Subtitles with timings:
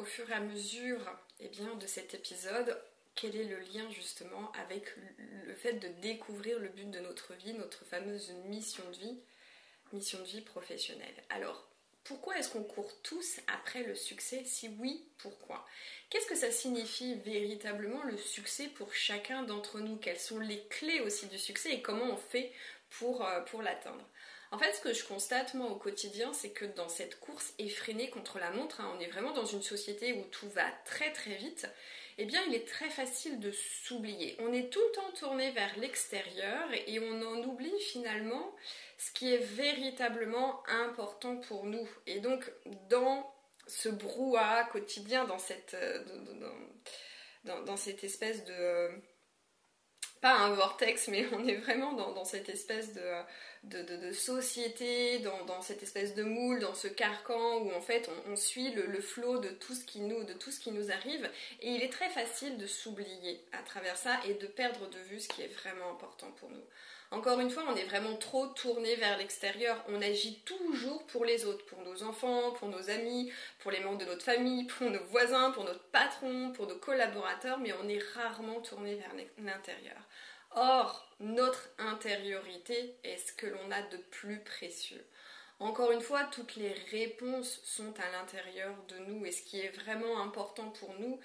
[0.00, 0.98] qu'au fur et à mesure
[1.40, 2.80] eh bien, de cet épisode,
[3.14, 4.86] quel est le lien justement avec
[5.46, 9.18] le fait de découvrir le but de notre vie, notre fameuse mission de vie,
[9.92, 11.22] mission de vie professionnelle.
[11.28, 11.68] Alors,
[12.04, 14.42] pourquoi est-ce qu'on court tous après le succès?
[14.46, 15.66] Si oui, pourquoi?
[16.08, 19.96] Qu'est-ce que ça signifie véritablement le succès pour chacun d'entre nous?
[19.96, 21.74] Quelles sont les clés aussi du succès?
[21.74, 22.52] Et comment on fait
[22.88, 24.08] pour, euh, pour l'atteindre?
[24.52, 28.10] En fait, ce que je constate moi au quotidien, c'est que dans cette course effrénée
[28.10, 31.36] contre la montre, hein, on est vraiment dans une société où tout va très très
[31.36, 31.68] vite,
[32.18, 34.36] eh bien il est très facile de s'oublier.
[34.40, 38.54] On est tout le temps tourné vers l'extérieur et on en oublie finalement
[38.98, 41.88] ce qui est véritablement important pour nous.
[42.06, 42.50] Et donc
[42.88, 43.32] dans
[43.66, 46.04] ce brouhaha quotidien, dans cette, euh,
[47.44, 48.90] dans, cette espèce de...
[50.20, 56.14] pas un vortex, mais on est vraiment dans cette espèce de société, dans, cette espèce
[56.14, 59.84] de moule, dans ce carcan où en fait on, suit le, flot de tout ce
[59.84, 60.00] qui
[60.70, 61.28] nous arrive.
[61.60, 65.20] Et il est très facile de s'oublier à travers ça et de perdre de vue
[65.20, 66.64] ce qui est vraiment important pour nous.
[67.12, 69.84] Encore une fois, on est vraiment trop tourné vers l'extérieur.
[69.88, 73.98] On agit toujours pour les autres, pour nos enfants, pour nos amis, pour les membres
[73.98, 78.02] de notre famille, pour nos voisins, pour notre patron, pour nos collaborateurs, mais on est
[78.14, 80.00] rarement tourné vers l'intérieur.
[80.52, 85.04] Or, notre intériorité est ce que l'on a de plus précieux.
[85.58, 89.76] Encore une fois, toutes les réponses sont à l'intérieur de nous et ce qui est
[89.84, 91.20] vraiment important pour nous,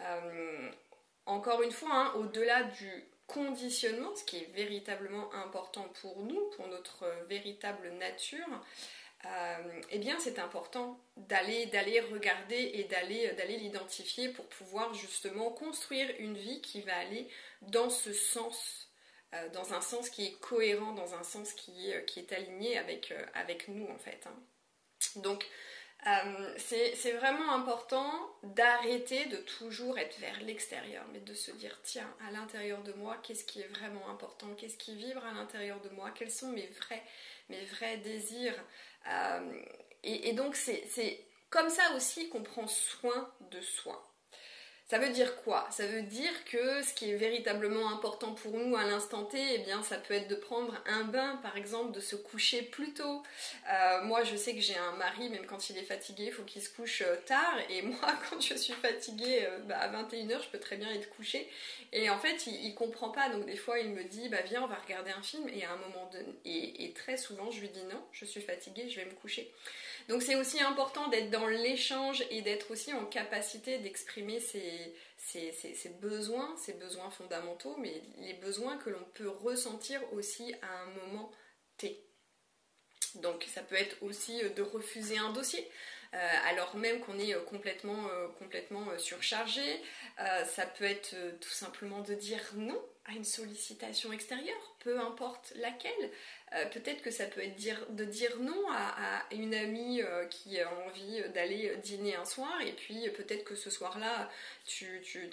[0.00, 0.70] euh,
[1.26, 6.68] encore une fois, hein, au-delà du conditionnement, ce qui est véritablement important pour nous, pour
[6.68, 8.46] notre véritable nature,
[9.24, 15.50] euh, eh bien c'est important d'aller d'aller regarder et d'aller d'aller l'identifier pour pouvoir justement
[15.50, 17.28] construire une vie qui va aller
[17.62, 18.90] dans ce sens
[19.34, 22.76] euh, dans un sens qui est cohérent dans un sens qui est, qui est aligné
[22.76, 24.36] avec, euh, avec nous en fait hein.
[25.16, 25.46] donc
[26.56, 28.10] c'est vraiment important
[28.42, 33.16] d'arrêter de toujours être vers l'extérieur, mais de se dire, tiens, à l'intérieur de moi,
[33.22, 36.68] qu'est-ce qui est vraiment important, qu'est-ce qui vibre à l'intérieur de moi, quels sont mes
[36.68, 37.02] vrais,
[37.48, 38.54] mes vrais désirs,
[39.08, 39.62] euh,
[40.02, 44.15] et, donc c'est comme ça aussi qu'on prend soin de soi.
[44.88, 45.66] Ça veut dire quoi?
[45.72, 49.58] Ça veut dire que ce qui est véritablement important pour nous à l'instant T, eh
[49.58, 53.24] bien, ça peut être de prendre un bain, par exemple, de se coucher plus tôt.
[53.68, 56.44] Euh, moi, je sais que j'ai un mari, même quand il est fatigué, il faut
[56.44, 57.58] qu'il se couche euh, tard.
[57.68, 61.50] Et moi, quand je suis fatiguée, bah, à 21h, je peux très bien être couchée.
[61.92, 63.28] Et en fait, il, comprend pas.
[63.28, 65.48] Donc, des fois, il me dit, bah, viens, on va regarder un film.
[65.48, 68.88] Et à un moment donné, et très souvent, je lui dis non, je suis fatiguée,
[68.88, 69.52] je vais me coucher.
[70.08, 74.94] Donc c'est aussi important d'être dans l'échange et d'être aussi en capacité d'exprimer ses,
[76.00, 81.32] besoins, ses besoins fondamentaux, mais les besoins que l'on peut ressentir aussi à un moment
[81.76, 82.04] T.
[83.16, 85.68] Donc ça peut être aussi de refuser un dossier.
[86.14, 89.82] Euh, alors même qu'on est complètement, euh, complètement euh, surchargé.
[90.46, 96.10] ça peut être tout simplement de dire non à une sollicitation extérieure, peu importe laquelle.
[96.54, 97.56] Euh, peut-être que ça peut être
[97.94, 102.72] de dire non à, une amie euh, qui a envie d'aller dîner un soir et
[102.72, 104.30] puis peut-être que ce soir-là,
[104.64, 105.30] tu, tu,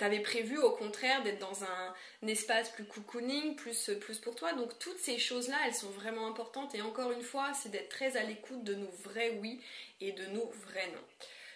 [0.00, 1.94] avais prévu au contraire d'être dans un,
[2.26, 4.52] espace plus cocooning, plus, plus pour toi.
[4.52, 8.16] Donc toutes ces choses-là, elles sont vraiment importantes et encore une fois, c'est d'être très
[8.16, 9.60] à l'écoute de nos vrais oui
[10.00, 11.04] et de nos vrais non.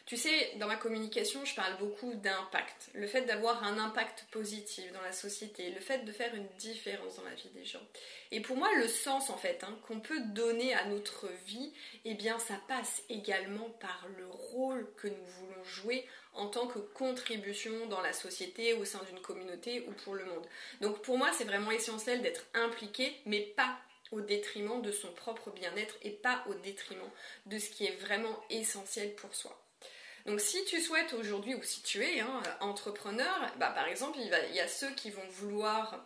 [0.09, 2.89] Tu sais, dans ma communication, je parle beaucoup d'impact.
[2.95, 7.17] Le fait d'avoir un impact positif dans la société, le fait de faire une différence
[7.17, 7.87] dans la vie des gens.
[8.31, 11.75] Et pour moi, le sens, en fait, hein, qu'on peut donner à notre vie,
[12.07, 16.79] eh bien, ça passe également par le rôle que nous voulons jouer en tant que
[16.79, 20.47] contribution dans la société, au sein d'une communauté ou pour le monde.
[20.81, 23.77] Donc pour moi, c'est vraiment essentiel d'être impliqué, mais pas
[24.11, 27.11] au détriment de son propre bien-être et pas au détriment
[27.45, 29.68] de ce qui est vraiment essentiel pour soi.
[30.29, 34.55] Donc si tu souhaites aujourd'hui, ou si tu es hein, entrepreneur, bah, par exemple, il,
[34.55, 36.05] y a ceux qui vont vouloir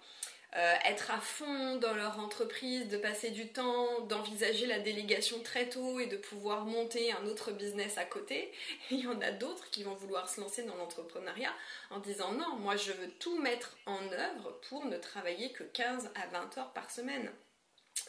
[0.56, 5.68] euh, être à fond dans leur entreprise, de passer du temps, d'envisager la délégation très
[5.68, 8.52] tôt et de pouvoir monter un autre business à côté.
[8.52, 8.52] Et
[8.94, 11.52] il y en a d'autres qui vont vouloir se lancer dans l'entrepreneuriat
[11.90, 16.10] en disant non, moi je veux tout mettre en œuvre pour ne travailler que 15
[16.14, 17.28] à 20 heures par semaine.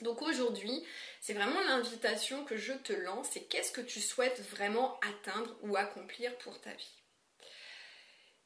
[0.04, 0.84] Donc aujourd'hui,
[1.22, 5.78] c'est vraiment l'invitation que je te lance, c'est qu'est-ce que tu souhaites vraiment atteindre ou
[5.78, 7.04] accomplir pour ta vie?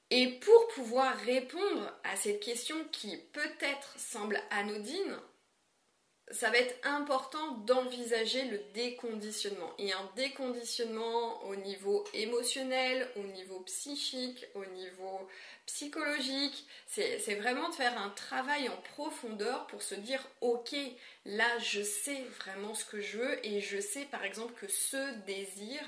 [0.09, 5.17] Et pour pouvoir répondre à cette question qui peut-être semble anodine,
[6.31, 9.73] ça va être important d'envisager le déconditionnement.
[9.77, 15.27] Et un déconditionnement au niveau émotionnel, au niveau psychique, au niveau
[15.65, 16.67] psychologique.
[16.87, 20.75] C'est vraiment de faire un travail en profondeur pour se dire, ok,
[21.25, 25.13] là je sais vraiment ce que je veux et je sais par exemple que ce
[25.25, 25.79] désir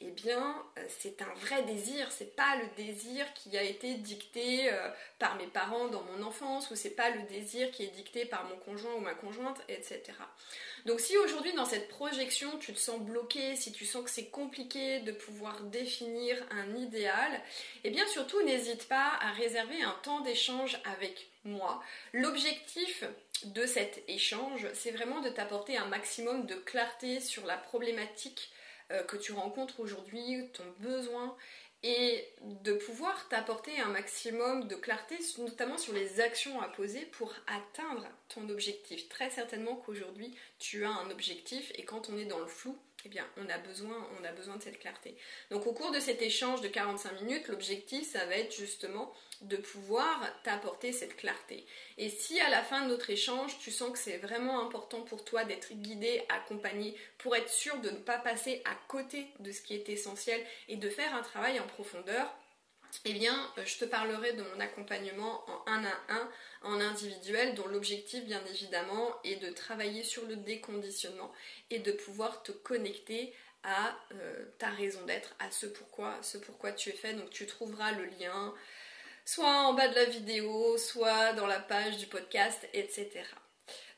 [0.00, 2.10] eh bien, euh, c'est un vrai désir.
[2.12, 6.70] C'est pas le désir qui a été dicté euh, par mes parents dans mon enfance,
[6.70, 10.02] ou c'est pas le désir qui est dicté par mon conjoint ou ma conjointe, etc.
[10.86, 14.28] Donc, si aujourd'hui dans cette projection tu te sens bloqué, si tu sens que c'est
[14.28, 17.40] compliqué de pouvoir définir un idéal,
[17.82, 21.82] eh bien, surtout n'hésite pas à réserver un temps d'échange avec moi.
[22.12, 23.02] L'objectif
[23.44, 28.50] de cet échange, c'est vraiment de t'apporter un maximum de clarté sur la problématique
[28.90, 31.36] euh, que tu rencontres aujourd'hui, ton besoin,
[31.82, 37.32] et de pouvoir t'apporter un maximum de clarté, notamment sur les actions à poser pour
[37.46, 39.08] atteindre ton objectif.
[39.08, 43.08] Très certainement qu'aujourd'hui, tu as un objectif, et quand on est dans le flou, eh
[43.08, 45.16] bien, on a, besoin, de cette clarté.
[45.50, 49.56] Donc, au cours de cet échange de 45 minutes, l'objectif, ça va être justement de
[49.56, 51.64] pouvoir t'apporter cette clarté.
[51.96, 55.24] Et si à la fin de notre échange, tu sens que c'est vraiment important pour
[55.24, 59.62] toi d'être guidé, accompagné, pour être sûr de ne pas passer à côté de ce
[59.62, 62.34] qui est essentiel et de faire un travail en profondeur,
[63.04, 66.30] eh bien, euh, je te parlerai de mon accompagnement en un à un,
[66.62, 71.32] en individuel, dont l'objectif, bien évidemment, est de travailler sur le déconditionnement
[71.70, 76.72] et de pouvoir te connecter à euh, ta raison d'être, à ce pourquoi, ce pourquoi
[76.72, 77.14] tu es fait.
[77.14, 78.54] Donc, tu trouveras le lien
[79.24, 83.10] soit en bas de la vidéo, soit dans la page du podcast, etc.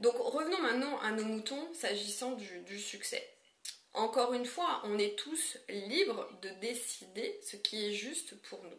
[0.01, 3.29] Donc, revenons maintenant à nos moutons s'agissant du succès.
[3.95, 8.79] Encore une fois, on est tous libres de décider ce qui est juste pour nous.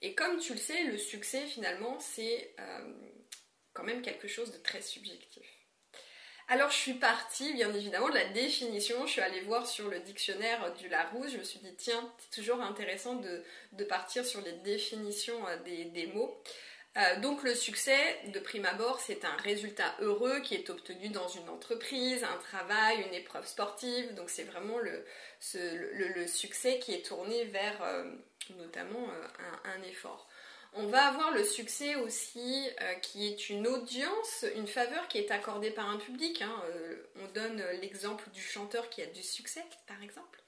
[0.00, 2.92] Et comme tu le sais, le succès finalement, c'est euh,
[3.74, 5.46] quand même quelque chose de très subjectif.
[6.50, 10.00] Alors je suis partie bien évidemment de la définition, je suis allée voir sur le
[10.00, 14.52] dictionnaire du Larousse, je me suis dit tiens, c'est toujours intéressant de, partir sur les
[14.52, 16.42] définitions euh, des, mots.
[16.98, 17.96] Euh, donc le succès,
[18.34, 23.04] de prime abord, c'est un résultat heureux qui est obtenu dans une entreprise, un travail,
[23.06, 24.14] une épreuve sportive.
[24.14, 25.04] Donc c'est vraiment le,
[26.26, 27.80] succès qui est tourné vers
[28.56, 30.28] notamment euh, un, effort.
[30.74, 35.30] On va avoir le succès aussi euh, qui est une audience, une faveur qui est
[35.30, 36.42] accordée par un public.
[36.42, 36.62] Hein.
[36.70, 40.40] Euh, on donne l'exemple du chanteur qui a du succès, par exemple.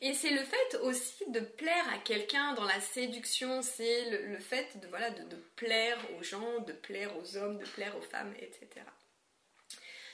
[0.00, 4.78] Et c'est le fait aussi de plaire à quelqu'un dans la séduction, c'est le, fait
[4.80, 8.68] de, voilà, de, plaire aux gens, de plaire aux hommes, de plaire aux femmes, etc.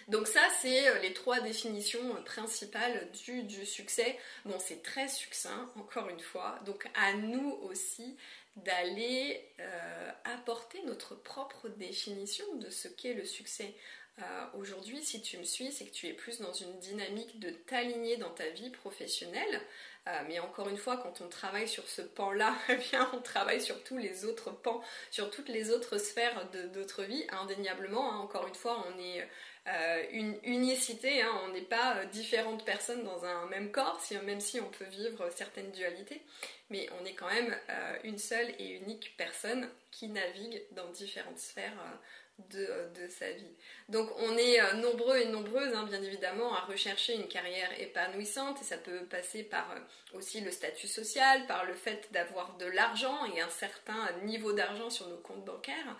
[0.08, 4.18] Donc ça, c'est les trois définitions principales du, du succès.
[4.44, 6.58] Bon, c'est très succinct, encore une fois.
[6.66, 8.16] Donc à nous aussi
[8.56, 13.74] d'aller euh, apporter notre propre définition de ce qu'est le succès.
[14.18, 17.50] Euh, aujourd'hui, si tu me suis, c'est que tu es plus dans une dynamique de
[17.50, 19.60] t'aligner dans ta vie professionnelle.
[20.08, 23.82] Euh, mais encore une fois, quand on travaille sur ce pan-là, eh on travaille sur
[23.84, 27.24] tous les autres pans, sur toutes les autres sphères de notre vie.
[27.30, 28.18] Indéniablement, hein.
[28.18, 29.26] encore une fois, on est
[29.68, 31.32] euh, une unicité, hein.
[31.44, 35.70] on n'est pas différentes personnes dans un même corps, même si on peut vivre certaines
[35.70, 36.20] dualités,
[36.68, 37.56] mais on est quand même
[38.02, 41.78] une seule et unique personne qui navigue dans différentes sphères
[42.50, 43.54] de, sa vie.
[43.88, 48.64] Donc on est nombreux et nombreuses, hein, bien évidemment, à rechercher une carrière épanouissante, et
[48.64, 49.74] ça peut passer par
[50.12, 54.90] aussi le statut social, par le fait d'avoir de l'argent et un certain niveau d'argent
[54.90, 55.96] sur nos comptes bancaires.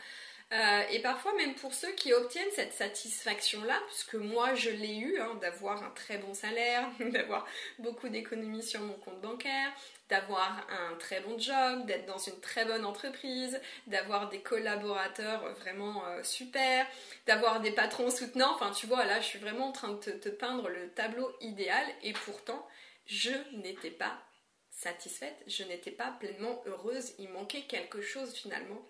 [0.53, 5.19] Euh, et parfois même pour ceux qui obtiennent cette satisfaction-là, puisque moi je l'ai eu,
[5.19, 7.47] hein, d'avoir un très bon salaire, d'avoir
[7.79, 9.73] beaucoup d'économies sur mon compte bancaire,
[10.11, 16.05] d'avoir un très bon job, d'être dans une très bonne entreprise, d'avoir des collaborateurs vraiment
[16.07, 16.87] euh, super,
[17.27, 18.55] d'avoir des patrons soutenants.
[18.55, 21.87] Enfin, tu vois, là, je suis vraiment en train de te peindre le tableau idéal
[22.03, 22.69] et pourtant,
[23.07, 24.19] je n'étais pas
[24.69, 27.15] satisfaite, je n'étais pas pleinement heureuse.
[27.19, 28.87] Il manquait quelque chose finalement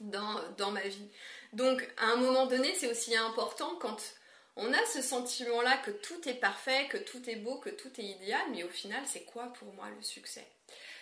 [0.00, 1.08] dans, ma vie.
[1.52, 3.96] Donc à un moment donné, c'est aussi important quand
[4.56, 8.04] on a ce sentiment-là que tout est parfait, que tout est beau, que tout est
[8.04, 10.46] idéal, mais au final, c'est quoi pour moi le succès?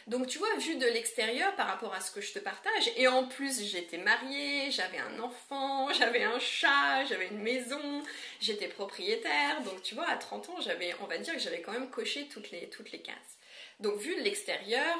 [0.06, 3.08] Donc tu vois, vu de l'extérieur par rapport à ce que je te partage, et
[3.08, 8.02] en plus j'étais mariée, j'avais un enfant, j'avais un chat, j'avais une maison,
[8.40, 11.72] j'étais propriétaire, donc tu vois, à 30 ans, j'avais, on va dire que j'avais quand
[11.72, 13.38] même coché toutes les, toutes les cases.
[13.80, 14.98] Donc vu de l'extérieur,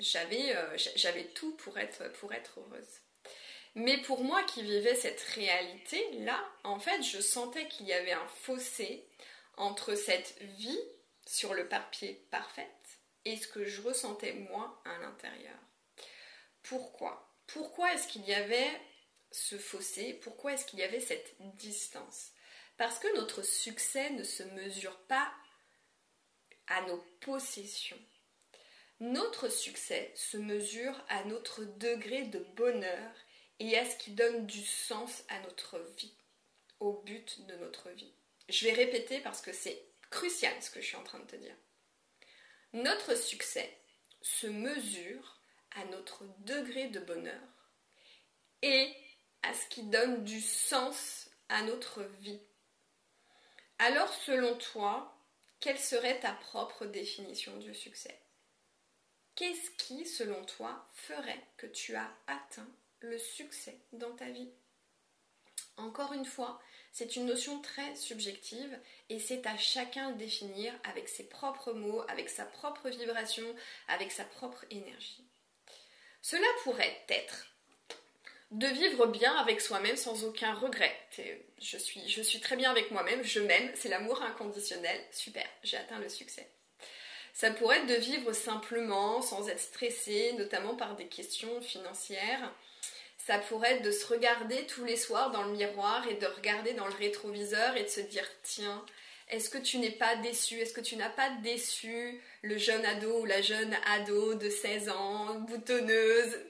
[0.00, 3.00] euh, j'avais tout pour être, pour être heureuse.
[3.74, 8.28] Mais pour moi qui vivais cette réalité-là, en fait, je sentais qu'il y avait un
[8.28, 9.06] fossé
[9.56, 10.80] entre cette vie
[11.26, 12.66] sur le papier parfaite
[13.24, 15.58] et ce que je ressentais moi à l'intérieur.
[16.62, 17.34] Pourquoi?
[17.46, 18.70] Pourquoi est-ce qu'il y avait
[19.30, 20.14] ce fossé?
[20.14, 22.30] Pourquoi est-ce qu'il y avait cette distance?
[22.76, 25.32] Parce que notre succès ne se mesure pas
[26.66, 28.00] à nos possessions,
[29.00, 33.12] notre succès se mesure à notre degré de bonheur
[33.58, 36.14] et à ce qui donne du sens à notre vie,
[36.80, 38.12] au but de notre vie.
[38.48, 41.36] Je vais répéter parce que c'est crucial ce que je suis en train de te
[41.36, 41.56] dire.
[42.72, 43.76] Notre succès
[44.22, 45.40] se mesure
[45.76, 47.40] à notre degré de bonheur
[48.62, 48.94] et
[49.42, 52.40] à ce qui donne du sens à notre vie.
[53.78, 55.14] Alors selon toi,
[55.60, 58.18] quelle serait ta propre définition du succès?
[59.36, 62.68] Qu'est-ce qui, selon toi, ferait que tu as atteint
[63.00, 64.48] le succès dans ta vie?
[65.76, 66.58] Encore une fois,
[66.90, 72.02] c'est une notion très subjective et c'est à chacun de définir avec ses propres mots,
[72.08, 73.44] avec sa propre vibration,
[73.88, 75.22] avec sa propre énergie.
[76.22, 77.46] Cela pourrait être
[78.52, 80.96] de vivre bien avec soi-même sans aucun regret.
[81.60, 85.76] Je suis, je suis très bien avec moi-même, je m'aime, c'est l'amour inconditionnel, super, j'ai
[85.76, 86.48] atteint le succès.
[87.36, 92.50] Ça pourrait être de vivre simplement, sans être stressé, notamment par des questions financières.
[93.18, 96.72] Ça pourrait être de se regarder tous les soirs dans le miroir et de regarder
[96.72, 98.82] dans le rétroviseur et de se dire tiens,
[99.28, 100.58] est-ce que tu n'es pas déçu?
[100.58, 104.88] Est-ce que tu n'as pas déçu le jeune ado ou la jeune ado de 16
[104.88, 106.40] ans, boutonneuse,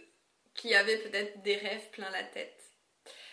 [0.54, 2.62] qui avait peut-être des rêves plein la tête?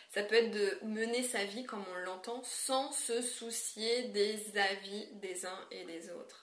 [0.10, 5.06] Ça peut être de mener sa vie comme on l'entend sans se soucier des avis
[5.22, 6.43] des uns et des autres.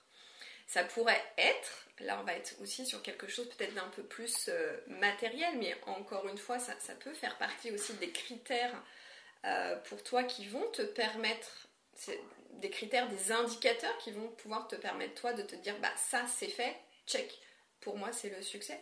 [0.70, 4.48] Ça pourrait être, là on va être aussi sur quelque chose peut-être d'un peu plus
[4.48, 8.80] euh, matériel, mais encore une fois, ça, peut faire partie aussi des critères
[9.44, 11.66] euh, pour toi qui vont te permettre,
[12.60, 16.24] des critères, des indicateurs qui vont pouvoir te permettre toi de te dire, bah ça
[16.28, 17.36] c'est fait, check.
[17.80, 18.78] Pour moi, c'est le succès.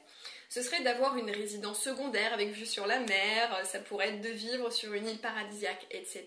[0.50, 4.28] Ce serait d'avoir une résidence secondaire avec vue sur la mer, ça pourrait être de
[4.28, 6.26] vivre sur une île paradisiaque, etc.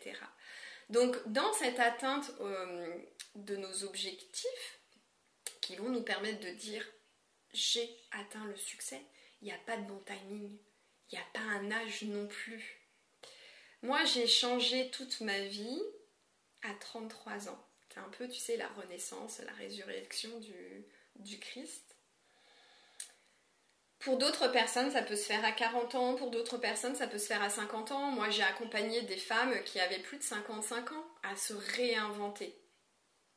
[0.90, 2.96] Donc, dans cette atteinte euh,
[3.36, 4.81] de nos objectifs,
[5.80, 6.86] vont nous permettre de dire
[7.54, 9.02] j'ai atteint le succès.
[9.42, 10.58] Il n'y a pas de bon timing.
[11.12, 12.82] Il n'y a pas un âge non plus.
[13.82, 15.82] Moi, j'ai changé toute ma vie
[16.62, 17.68] à 33 ans.
[17.90, 20.86] C'est un peu, tu sais, la renaissance, la résurrection du,
[21.16, 21.96] du Christ.
[24.00, 27.20] Pour d'autres personnes, ça peut se faire à 40 ans, pour d'autres personnes, ça peut
[27.20, 28.12] se faire à 50 ans.
[28.12, 32.58] Moi, j'ai accompagné des femmes qui avaient plus de 55 ans à se réinventer.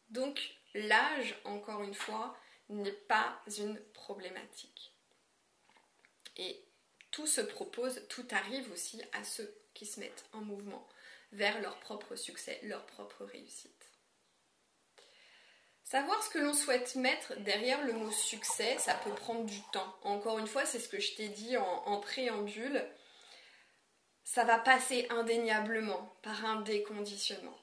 [0.09, 0.41] Donc,
[0.75, 2.37] l'âge, encore une fois,
[2.69, 4.95] n'est pas une problématique.
[6.37, 6.65] Et
[7.11, 10.89] tout se propose, tout arrive aussi à ceux qui se mettent en mouvement
[11.33, 13.71] vers leur propre succès, leur propre réussite.
[15.85, 19.95] Savoir ce que l'on souhaite mettre derrière le mot succès, ça peut prendre du temps.
[20.03, 22.83] Encore une fois, c'est ce que je t'ai dit en, préambule.
[24.25, 27.59] Ça va passer indéniablement par un déconditionnement.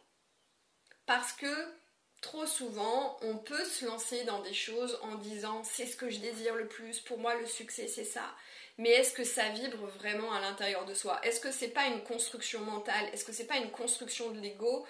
[1.08, 1.81] Parce que
[2.22, 6.20] trop souvent, on peut se lancer dans des choses en disant c'est ce que je
[6.20, 8.36] désire le plus, pour moi le succès c'est ça.
[8.78, 11.20] Mais est-ce que ça vibre vraiment à l'intérieur de soi?
[11.24, 13.06] Est-ce que c'est pas une construction mentale?
[13.14, 14.86] Est-ce que c'est pas une construction de l'ego?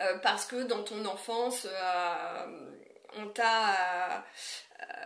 [0.00, 2.70] Euh, parce que dans ton enfance euh,
[3.14, 4.24] on t'a
[4.82, 5.04] euh,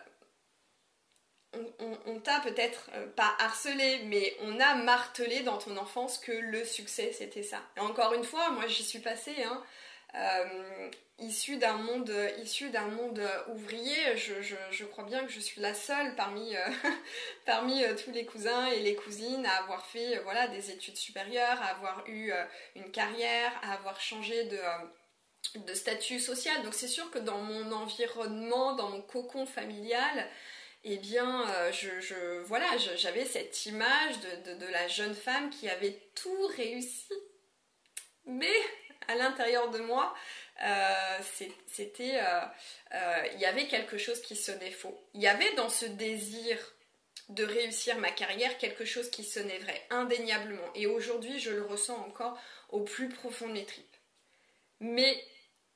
[2.07, 7.13] on, t'a peut-être pas harcelé, mais on a martelé dans ton enfance que le succès
[7.13, 7.61] c'était ça.
[7.79, 9.61] Encore une fois, moi j'y suis passée, hein,
[10.15, 12.13] euh, issu d'un monde,
[12.43, 16.69] issu d'un monde ouvrier, je, crois bien que je suis la seule parmi, euh,
[17.47, 21.61] parmi euh, tous les cousins et les cousines à avoir fait voilà, des études supérieures,
[21.63, 22.33] à avoir eu
[22.75, 24.59] une carrière, à avoir changé de,
[25.67, 26.63] de statut social.
[26.65, 30.29] Donc c'est sûr que dans mon environnement, dans mon cocon familial,
[30.83, 34.15] eh bien, je, voilà, j'avais cette image
[34.47, 37.13] de, de la jeune femme qui avait tout réussi.
[38.25, 38.49] Mais
[39.09, 40.15] à l'intérieur de moi,
[40.63, 41.19] euh,
[41.81, 42.41] euh,
[42.95, 44.99] euh, il y avait quelque chose qui sonnait faux.
[45.15, 46.57] Il y avait dans ce désir
[47.29, 50.69] de réussir ma carrière quelque chose qui sonnait vrai, indéniablement.
[50.75, 52.39] Et aujourd'hui, je le ressens encore
[52.71, 53.97] au plus profond de mes tripes.
[54.81, 55.23] Mais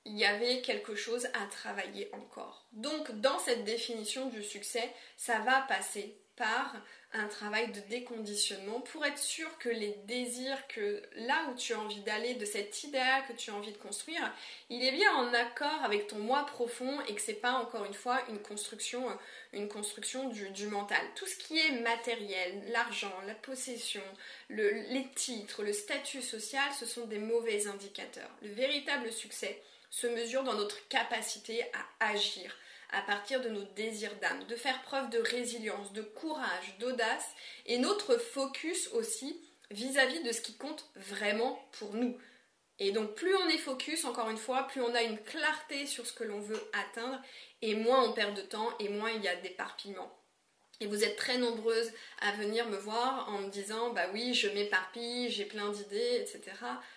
[0.04, 2.66] il y avait quelque chose à travailler encore.
[2.72, 6.74] Donc, dans cette définition du succès, ça va passer par
[7.14, 11.78] un travail de déconditionnement pour être sûr que les désirs, que là où tu as
[11.78, 14.32] envie d'aller, de cet idéal que tu as envie de construire,
[14.68, 17.94] il est bien en accord avec ton moi profond et que c'est pas encore une
[17.94, 19.06] fois une construction,
[19.52, 21.00] une construction du, mental.
[21.14, 24.02] Tout ce qui est matériel, l'argent, la possession,
[24.50, 28.30] les titres, le statut social, ce sont des mauvais indicateurs.
[28.42, 31.64] Le véritable succès se mesure dans notre capacité
[32.00, 32.56] à agir,
[32.94, 37.28] à partir de nos désirs d'âme, de faire preuve de résilience, de courage, d'audace
[37.66, 42.16] et notre focus aussi vis-à-vis de ce qui compte vraiment pour nous.
[42.78, 46.06] Et donc plus on est focus, encore une fois, plus on a une clarté sur
[46.06, 47.20] ce que l'on veut atteindre
[47.62, 50.12] et moins on perd de temps et moins il y a d'éparpillement.
[50.80, 54.48] Et vous êtes très nombreuses à venir me voir en me disant bah oui, je
[54.48, 56.40] m'éparpille, j'ai plein d'idées, etc.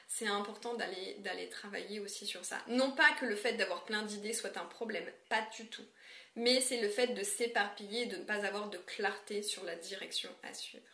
[0.07, 2.57] C'est important d'aller, travailler aussi sur ça.
[2.67, 5.85] Non pas que le fait d'avoir plein d'idées soit un problème, pas du tout.
[6.35, 10.29] mais c'est le fait de s'éparpiller, de ne pas avoir de clarté sur la direction
[10.43, 10.85] à suivre.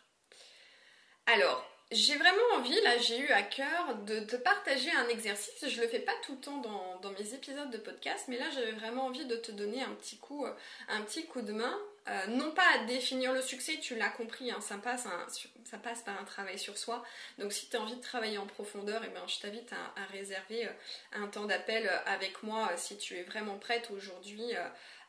[1.26, 5.68] Alors, j'ai vraiment envie, là j'ai eu à cœur de te partager un exercice.
[5.68, 8.72] Je le fais pas tout le temps dans, mes épisodes de podcast, mais là j'avais
[8.72, 10.52] vraiment envie de te donner un petit coup, euh,
[10.88, 11.78] un petit coup de main.
[12.06, 16.24] Euh, non pas à définir le succès, tu l'as compris, hein, ça, passe par un
[16.24, 17.02] travail sur soi.
[17.38, 20.66] Donc si tu as envie de travailler en profondeur, eh ben, je t'invite à, réserver
[20.66, 20.72] euh,
[21.12, 24.52] un temps d'appel avec moi si tu es vraiment prête aujourd'hui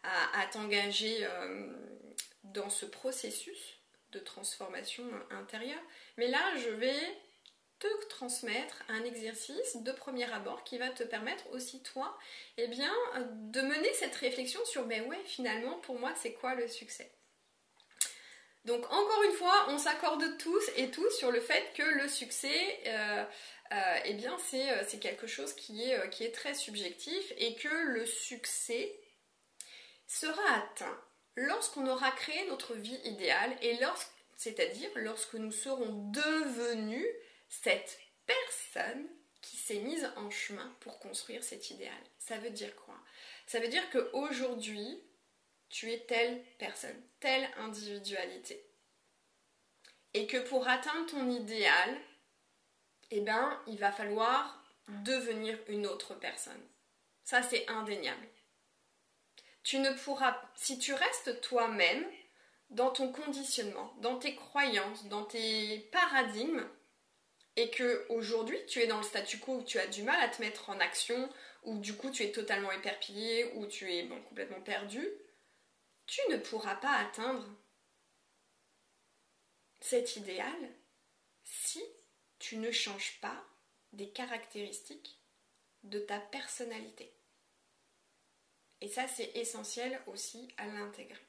[0.04, 1.28] à t'engager
[2.44, 3.80] dans ce processus
[4.12, 5.82] de transformation intérieure.
[6.18, 6.96] Mais là, je vais
[7.80, 12.18] te transmettre un exercice de premier abord qui va te permettre aussi toi
[12.58, 12.92] eh bien,
[13.32, 17.12] de mener cette réflexion sur mais ouais finalement pour moi c'est quoi le succès?
[18.66, 22.80] Donc encore une fois on s'accorde tous et tous sur le fait que le succès
[22.88, 23.24] euh,
[23.72, 27.68] euh, eh bien euh, c'est quelque chose qui est, qui est très subjectif et que
[27.68, 29.00] le succès
[30.08, 31.00] sera atteint
[31.36, 37.08] lorsqu'on aura créé notre vie idéale et lorsque c'est-à-dire lorsque nous serons devenus
[37.50, 39.08] cette personne
[39.42, 41.94] qui s'est mise en chemin pour construire cet idéal.
[42.18, 42.98] Ça veut dire quoi?
[43.46, 45.04] Ça veut dire qu'aujourd'hui,
[45.70, 48.66] tu es telle personne, telle individualité.
[50.14, 51.98] Et que pour atteindre ton idéal,
[53.12, 56.66] eh ben, il va falloir devenir une autre personne.
[57.24, 58.28] Ça, c'est indéniable.
[59.64, 62.06] Tu ne pourras, si tu restes toi-même,
[62.70, 66.68] dans ton conditionnement, dans tes croyances, dans tes paradigmes,
[67.56, 70.30] et que aujourd'hui tu es dans le statu quo où tu as du mal à
[70.30, 71.30] te mettre en action,
[71.64, 75.08] ou du coup tu es totalement éperpillé, ou tu es complètement perdu,
[76.06, 77.48] tu ne pourras pas atteindre
[79.82, 80.74] cet idéal
[81.44, 81.84] si
[82.40, 83.44] tu ne changes pas
[83.94, 85.20] des caractéristiques
[85.84, 87.14] de ta personnalité.
[88.82, 91.26] Et ça, c'est essentiel aussi à l'intégrer.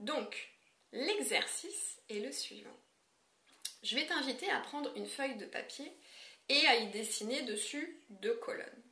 [0.00, 0.50] Donc,
[0.92, 2.76] l'exercice est le suivant.
[3.84, 5.92] Je vais t'inviter à prendre une feuille de papier
[6.48, 8.82] et à y dessiner dessus deux colonnes.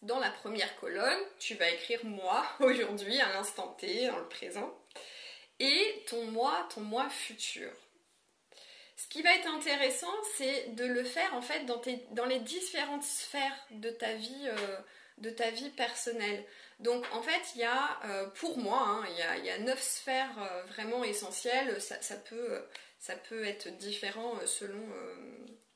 [0.00, 4.74] Dans la première colonne, tu vas écrire moi aujourd'hui, à l'instant T, dans le présent,
[5.60, 7.70] et ton moi, ton moi futur.
[8.96, 13.66] Ce qui va être intéressant, c'est de le faire en fait dans, les différentes sphères
[13.70, 14.78] de ta vie, euh,
[15.18, 16.44] de ta vie personnelle.
[16.80, 19.06] Donc en fait, il y a, euh, pour moi, hein,
[19.38, 21.80] il, y a, neuf sphères euh, vraiment essentielles.
[21.80, 22.64] Ça, peut,
[22.98, 24.84] ça, peut, être différent euh, selon,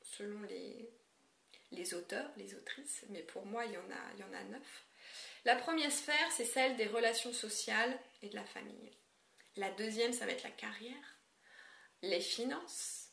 [0.01, 0.89] selon les,
[1.71, 4.85] les, auteurs, les autrices, mais pour moi, il y en a, y en a neuf.
[5.45, 8.91] La première sphère, c'est celle des relations sociales et de la famille.
[9.55, 11.17] La deuxième, ça va être la carrière,
[12.01, 13.11] les finances,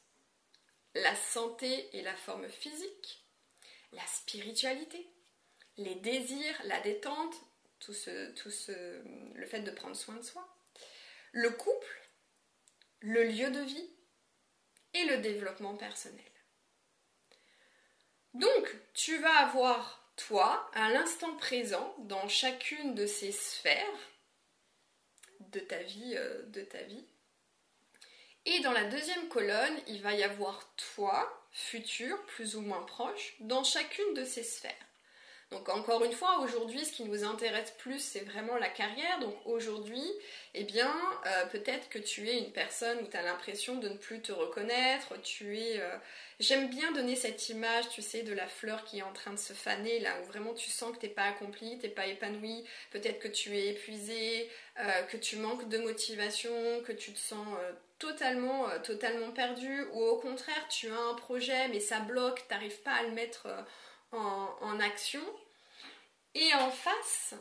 [0.95, 3.25] la santé et la forme physique,
[3.93, 5.14] la spiritualité,
[5.77, 7.35] les désirs, la détente,
[7.81, 9.03] tout ce, tout ce,
[9.35, 10.47] le fait de prendre soin de soi,
[11.33, 12.09] le couple,
[13.01, 13.91] le lieu de vie
[14.95, 16.25] et le développement personnel.
[18.33, 24.11] Donc, tu vas avoir, toi, à l'instant présent, dans chacune de ces sphères
[25.41, 27.05] de ta vie, euh, de ta vie.
[28.47, 33.35] Et dans la deuxième colonne, il va y avoir toi, futur, plus ou moins proche,
[33.41, 34.75] dans chacune de ces sphères.
[35.51, 39.21] Donc encore une fois, aujourd'hui, ce qui nous intéresse plus, c'est vraiment la carrière.
[39.21, 40.05] Donc aujourd'hui,
[40.55, 40.93] eh bien,
[41.27, 44.33] euh, peut-être que tu es une personne où tu as l'impression de ne plus te
[44.33, 45.21] reconnaître.
[45.23, 45.97] Tu es, euh,
[46.41, 49.39] j'aime bien donner cette image, tu sais, de la fleur qui est en train de
[49.39, 52.07] se faner, là où vraiment tu sens que tu n'es pas accompli, tu n'es pas
[52.07, 52.65] épanoui.
[52.91, 57.47] Peut-être que tu es épuisé, euh, que tu manques de motivation, que tu te sens
[57.99, 62.81] totalement, totalement perdu, ou au contraire, tu as un projet mais ça bloque, tu n'arrives
[62.81, 63.47] pas à le mettre
[64.15, 65.23] en, action.
[66.35, 67.35] Et en face,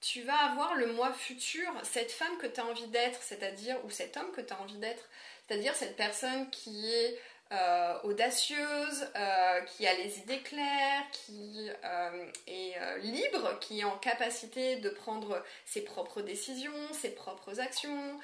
[0.00, 3.90] tu vas avoir le moi futur, cette femme que tu as envie d'être, c'est-à-dire, ou
[3.90, 5.08] cet homme que tu as envie d'être,
[5.46, 7.18] c'est-à-dire cette personne qui est
[7.52, 13.98] euh, audacieuse, euh, qui a les idées claires, qui euh, est libre, qui est en
[13.98, 18.20] capacité de prendre ses propres décisions, ses propres actions,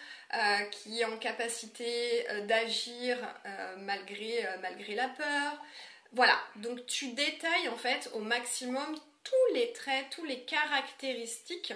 [0.71, 3.17] qui est en capacité d'agir
[3.79, 5.61] malgré, malgré la peur,
[6.13, 11.75] voilà, donc tu détailles en fait au maximum tous les traits, tous les caractéristiques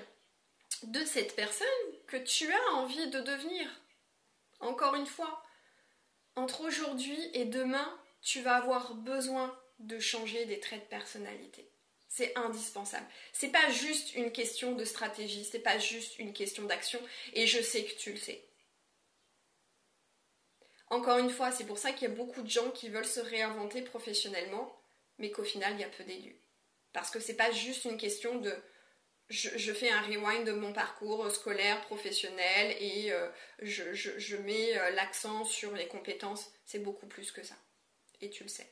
[0.85, 1.67] de cette personne
[2.07, 3.69] que tu as envie de devenir.
[4.61, 5.43] Encore une fois,
[6.37, 11.71] entre aujourd'hui et demain, tu vas avoir besoin de changer des traits de personnalité.
[12.09, 13.07] C'est indispensable.
[13.33, 17.01] C'est pas juste une question de stratégie, c'est pas juste une question d'action,
[17.35, 18.45] et je sais que tu le sais.
[20.91, 23.21] Encore une fois, c'est pour ça qu'il y a beaucoup de gens qui veulent se
[23.21, 24.77] réinventer professionnellement,
[25.19, 26.37] mais qu'au final, il y a peu d'élus.
[26.93, 28.53] Parce que c'est pas juste une question de
[29.31, 33.29] je, fais un rewind de mon parcours scolaire, professionnel et euh,
[33.61, 36.51] je, mets euh, l'accent sur les compétences.
[36.65, 37.55] C'est beaucoup plus que ça.
[38.21, 38.69] Et tu le sais.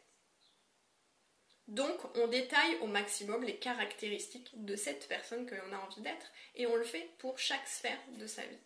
[1.68, 6.32] Donc, on détaille au maximum les caractéristiques de cette personne que l'on a envie d'être
[6.56, 8.58] et on le fait pour chaque sphère de sa vie.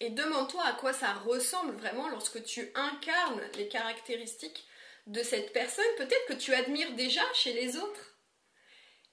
[0.00, 4.66] Et demande-toi à quoi ça ressemble vraiment lorsque tu incarnes les caractéristiques
[5.06, 8.16] de cette personne, peut-être que tu admires déjà chez les autres.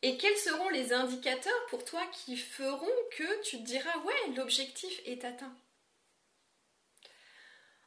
[0.01, 4.99] Et quels seront les indicateurs pour toi qui feront que tu te diras ouais, l'objectif
[5.05, 5.55] est atteint?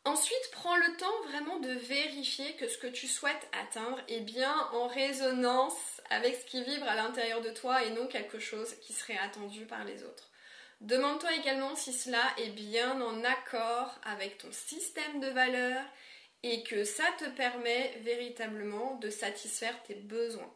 [0.07, 4.57] Ensuite, prends le temps vraiment de vérifier que ce que tu souhaites atteindre est bien
[4.73, 8.93] en résonance avec ce qui vibre à l'intérieur de toi et non quelque chose qui
[8.93, 10.31] serait attendu par les autres.
[10.81, 15.85] Demande-toi également si cela est bien en accord avec ton système de valeurs
[16.43, 20.53] et que ça te permet véritablement de satisfaire tes besoins.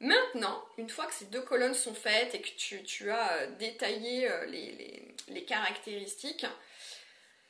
[0.00, 2.48] Maintenant, une fois que ces deux colonnes sont faites et que
[2.84, 6.46] tu, as euh, détaillé euh, les, caractéristiques,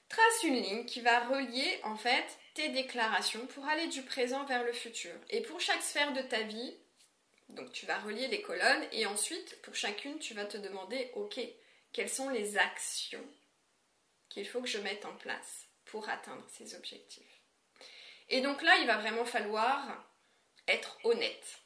[0.09, 4.65] trace une ligne qui va relier en fait tes déclarations pour aller du présent vers
[4.65, 5.13] le futur.
[5.29, 6.75] Et pour chaque sphère de ta vie,
[7.55, 11.41] donc tu vas relier les colonnes et ensuite pour chacune tu vas te demander ok,
[11.93, 13.27] quelles sont les actions
[14.29, 17.41] qu'il faut que je mette en place pour atteindre ces objectifs.
[18.29, 20.07] Et donc là, il va vraiment falloir
[20.69, 21.61] être honnête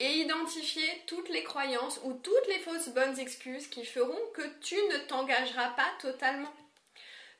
[0.00, 4.74] et identifier toutes les croyances ou toutes les fausses bonnes excuses qui feront que tu
[4.74, 6.52] ne t'engageras pas totalement.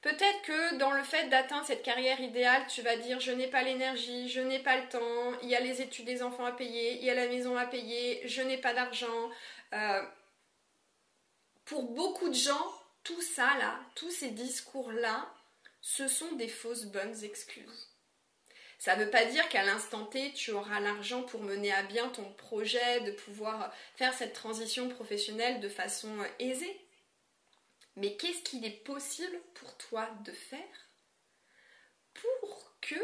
[0.04, 3.62] Peut-être que dans le fait d'atteindre cette carrière idéale, tu vas dire je n'ai pas
[3.62, 6.98] l'énergie, je n'ai pas le temps, il y a les études des enfants à payer,
[6.98, 9.30] il y a la maison à payer, je n'ai pas d'argent.
[9.72, 10.02] Euh,
[11.64, 12.70] pour beaucoup de gens,
[13.02, 15.26] tout ça là, tous ces discours là,
[15.80, 17.88] ce sont des fausses bonnes excuses.
[18.78, 22.10] Ça ne veut pas dire qu'à l'instant T, tu auras l'argent pour mener à bien
[22.10, 26.83] ton projet, de pouvoir faire cette transition professionnelle de façon aisée.
[27.96, 30.90] Mais qu'est-ce qu'il est possible pour toi de faire
[32.14, 32.94] pour que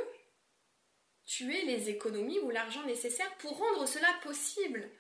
[1.25, 4.91] tu aies les économies ou l'argent nécessaire pour rendre cela possible?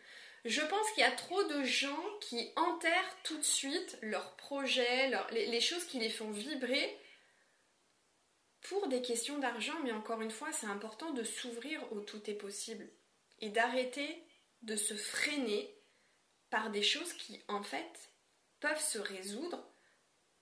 [0.44, 5.10] Je pense qu'il y a trop de gens qui enterrent tout de suite leurs projets,
[5.32, 6.98] les choses qui les font vibrer
[8.62, 12.34] pour des questions d'argent, mais encore une fois, c'est important de s'ouvrir au tout est
[12.34, 12.88] possible
[13.40, 14.24] et d'arrêter
[14.62, 15.74] de se freiner
[16.50, 18.12] par des choses qui, en fait,
[18.60, 19.66] peuvent se résoudre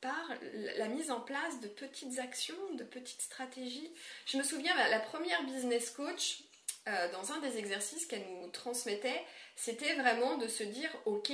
[0.00, 0.32] par
[0.76, 3.92] la mise en place de petites actions, de petites stratégies.
[4.26, 6.42] Je me souviens, la première business coach,
[6.87, 9.24] euh, dans un des exercices qu'elle nous transmettait,
[9.56, 11.32] c'était vraiment de se dire, ok,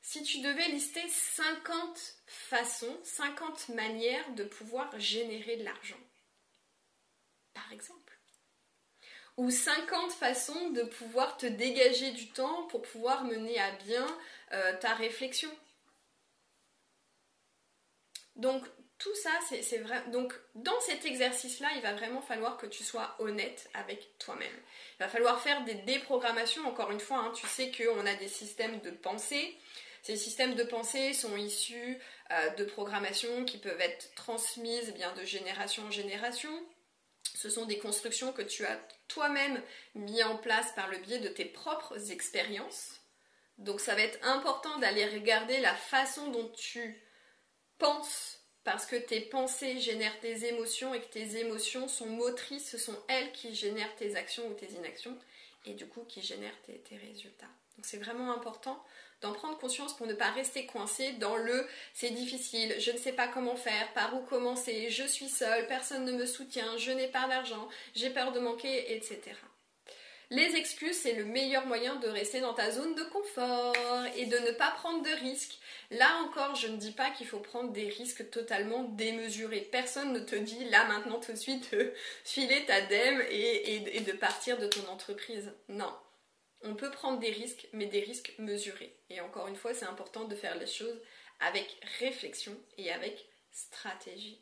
[0.00, 6.00] si tu devais lister 50 façons, 50 manières de pouvoir générer de l'argent,
[7.54, 8.18] par exemple,
[9.36, 14.06] ou 50 façons de pouvoir te dégager du temps pour pouvoir mener à bien
[14.52, 15.50] euh, ta réflexion.
[18.36, 18.64] Donc
[18.98, 20.02] tout ça, c'est vrai.
[20.10, 24.56] Donc dans cet exercice-là, il va vraiment falloir que tu sois honnête avec toi-même.
[24.98, 26.66] Il va falloir faire des déprogrammations.
[26.66, 29.58] Encore une fois, hein, tu sais qu'on a des systèmes de pensée
[30.02, 31.98] ces systèmes de pensée sont issus
[32.32, 36.50] euh, de programmations qui peuvent être transmises eh bien, de génération en génération.
[37.36, 39.62] Ce sont des constructions que tu as toi-même
[39.94, 43.00] mis en place par le biais de tes propres expériences.
[43.58, 47.00] Donc ça va être important d'aller regarder la façon dont tu
[47.82, 52.78] penses parce que tes pensées génèrent tes émotions et que tes émotions sont motrices, ce
[52.78, 55.18] sont elles qui génèrent tes actions ou tes inactions
[55.66, 57.50] et du coup qui génèrent tes, tes résultats.
[57.76, 58.82] Donc c'est vraiment important
[59.20, 63.12] d'en prendre conscience pour ne pas rester coincé dans le c'est difficile, je ne sais
[63.12, 67.08] pas comment faire, par où commencer, je suis seule, personne ne me soutient, je n'ai
[67.08, 69.20] pas d'argent, j'ai peur de manquer, etc.
[70.30, 73.74] Les excuses, c'est le meilleur moyen de rester dans ta zone de confort
[74.16, 75.58] et de ne pas prendre de risques.
[75.92, 79.68] Là encore, je ne dis pas qu'il faut prendre des risques totalement démesurés.
[79.70, 81.92] Personne ne te dit là maintenant tout de suite de
[82.24, 85.52] filer ta dème et, et de partir de ton entreprise.
[85.68, 85.92] Non
[86.64, 88.96] on peut prendre des risques, mais des risques mesurés.
[89.10, 91.00] Et encore une fois, c'est important de faire les choses
[91.40, 94.40] avec réflexion et avec stratégie.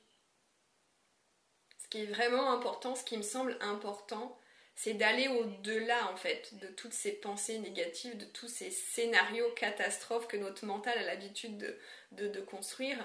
[1.83, 4.39] Ce qui est vraiment important, ce qui me semble important,
[4.83, 10.27] c'est d'aller au-delà en fait de toutes ces pensées négatives, de tous ces scénarios catastrophes
[10.27, 11.77] que notre mental a l'habitude
[12.13, 12.97] de, construire,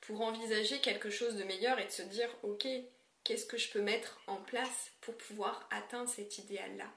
[0.00, 2.66] pour envisager quelque chose de meilleur et de se dire ok,
[3.22, 6.90] qu'est-ce que je peux mettre en place pour pouvoir atteindre cet idéal-là?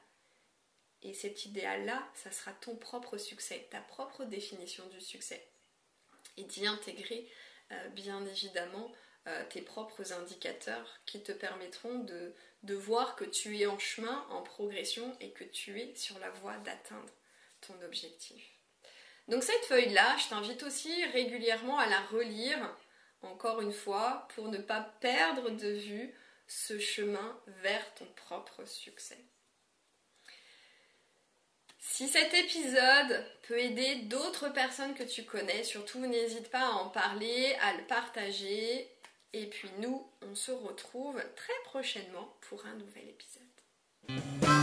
[1.01, 5.45] Et cet idéal-là, ça sera ton propre succès, ta propre définition du succès.
[6.37, 7.29] Et d'y intégrer,
[7.73, 8.89] euh, bien évidemment,
[9.27, 12.33] euh, tes propres indicateurs qui te permettront de,
[12.63, 16.29] de voir que tu es en chemin, en progression et que tu es sur la
[16.29, 17.13] voie d'atteindre
[17.61, 18.43] ton objectif.
[19.27, 22.77] Donc cette feuille-là, je t'invite aussi régulièrement à la relire,
[23.21, 26.13] encore une fois, pour ne pas perdre de vue
[26.47, 29.23] ce chemin vers ton propre succès.
[31.79, 36.89] Si cet épisode peut aider d'autres personnes que tu connais, surtout n'hésite pas à en
[36.89, 38.89] parler, à le partager.
[39.33, 44.62] Et puis nous, on se retrouve très prochainement pour un nouvel épisode.